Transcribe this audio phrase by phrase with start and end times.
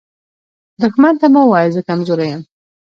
[0.81, 2.41] دښمن ته مه وایه “زه کمزوری یم”